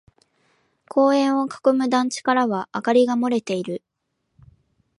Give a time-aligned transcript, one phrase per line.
[0.89, 3.83] 公園を囲む団地からは明かりが漏れている。